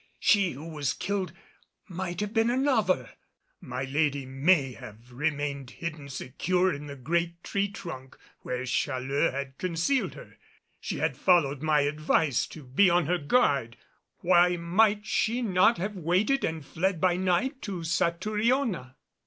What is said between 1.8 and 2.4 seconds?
might have